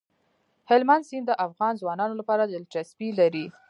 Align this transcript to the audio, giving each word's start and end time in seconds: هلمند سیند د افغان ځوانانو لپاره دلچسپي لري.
هلمند 0.69 1.03
سیند 1.09 1.25
د 1.27 1.31
افغان 1.45 1.73
ځوانانو 1.81 2.13
لپاره 2.19 2.43
دلچسپي 2.45 3.09
لري. 3.19 3.45